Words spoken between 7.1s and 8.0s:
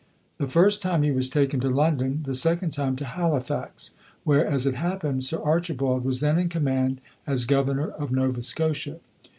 as Governor